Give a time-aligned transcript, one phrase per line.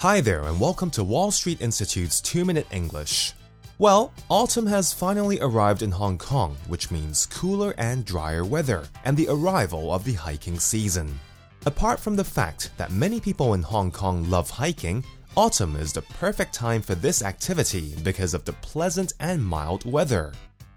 [0.00, 3.32] Hi there, and welcome to Wall Street Institute's 2 Minute English.
[3.78, 9.16] Well, autumn has finally arrived in Hong Kong, which means cooler and drier weather, and
[9.16, 11.18] the arrival of the hiking season.
[11.64, 15.02] Apart from the fact that many people in Hong Kong love hiking,
[15.34, 20.34] autumn is the perfect time for this activity because of the pleasant and mild weather.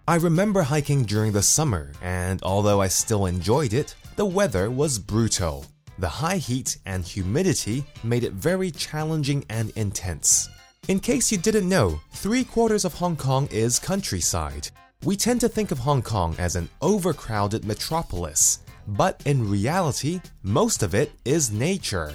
[0.07, 4.97] I remember hiking during the summer, and although I still enjoyed it, the weather was
[4.97, 5.65] brutal.
[6.00, 10.47] The high heat and humidity made it very challenging and intense.
[10.87, 14.70] In case you didn't know, three quarters of Hong Kong is countryside.
[15.04, 20.83] We tend to think of Hong Kong as an overcrowded metropolis, but in reality, most
[20.83, 22.14] of it is nature.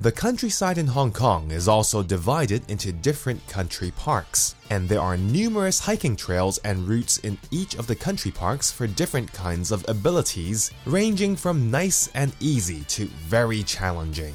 [0.00, 5.18] The countryside in Hong Kong is also divided into different country parks, and there are
[5.18, 9.84] numerous hiking trails and routes in each of the country parks for different kinds of
[9.90, 14.32] abilities, ranging from nice and easy to very challenging.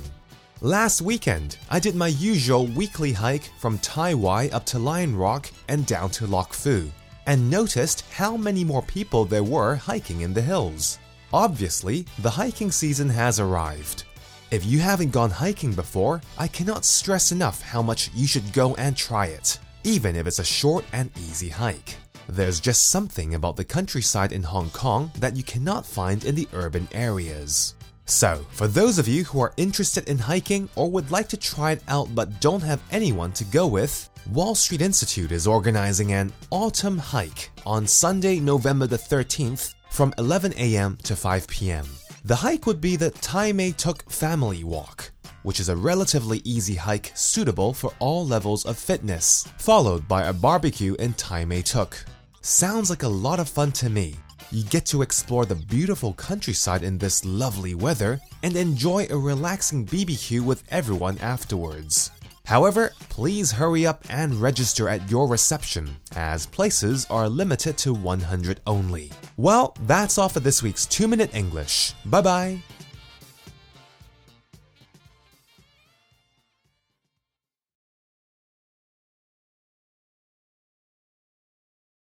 [0.61, 5.49] Last weekend, I did my usual weekly hike from Tai Wai up to Lion Rock
[5.67, 6.91] and down to Lok Fu,
[7.25, 10.99] and noticed how many more people there were hiking in the hills.
[11.33, 14.04] Obviously, the hiking season has arrived.
[14.51, 18.75] If you haven't gone hiking before, I cannot stress enough how much you should go
[18.75, 21.95] and try it, even if it's a short and easy hike.
[22.29, 26.47] There's just something about the countryside in Hong Kong that you cannot find in the
[26.53, 27.73] urban areas.
[28.05, 31.71] So, for those of you who are interested in hiking or would like to try
[31.71, 36.31] it out but don't have anyone to go with, Wall Street Institute is organizing an
[36.51, 40.97] autumn hike on Sunday, November the 13th from 11 a.m.
[41.03, 41.85] to 5 p.m.
[42.25, 45.11] The hike would be the Tai Mei Tuk Family Walk,
[45.43, 50.33] which is a relatively easy hike suitable for all levels of fitness, followed by a
[50.33, 52.03] barbecue in Tai Mei Tuk.
[52.41, 54.15] Sounds like a lot of fun to me.
[54.49, 59.85] You get to explore the beautiful countryside in this lovely weather and enjoy a relaxing
[59.85, 62.09] BBQ with everyone afterwards.
[62.45, 68.61] However, please hurry up and register at your reception, as places are limited to 100
[68.65, 69.11] only.
[69.35, 71.93] Well, that's all for this week's 2 Minute English.
[72.05, 72.59] Bye bye.